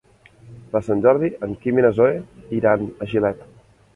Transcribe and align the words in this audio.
Per 0.71 0.79
Sant 0.87 1.03
Jordi 1.05 1.29
en 1.49 1.53
Quim 1.65 1.81
i 1.81 1.85
na 1.87 1.93
Zoè 1.99 2.17
iran 2.61 2.87
a 3.07 3.13
Gilet. 3.15 3.45